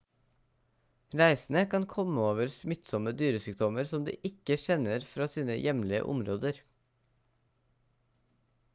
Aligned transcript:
reisende 1.21 1.61
kan 1.73 1.83
komme 1.91 2.23
over 2.29 2.53
smittsomme 2.55 3.13
dyresykdommer 3.19 3.91
som 3.91 4.07
de 4.09 4.15
ikke 4.31 4.57
kjenner 4.65 5.05
fra 5.13 5.27
sine 5.37 5.61
hjemlige 5.67 6.03
områder 6.17 6.61